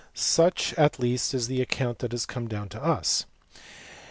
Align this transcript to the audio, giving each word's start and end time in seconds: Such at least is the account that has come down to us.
Such 0.15 0.73
at 0.79 0.97
least 0.97 1.35
is 1.35 1.45
the 1.45 1.61
account 1.61 1.99
that 1.99 2.11
has 2.11 2.25
come 2.25 2.47
down 2.47 2.69
to 2.69 2.83
us. 2.83 3.27